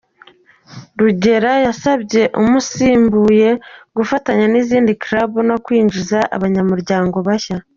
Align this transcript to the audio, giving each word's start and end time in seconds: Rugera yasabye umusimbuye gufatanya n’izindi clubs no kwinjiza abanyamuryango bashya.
Rugera 0.99 1.51
yasabye 1.65 2.21
umusimbuye 2.41 3.49
gufatanya 3.97 4.45
n’izindi 4.49 4.91
clubs 5.03 5.43
no 5.49 5.57
kwinjiza 5.65 6.19
abanyamuryango 6.35 7.17
bashya. 7.27 7.57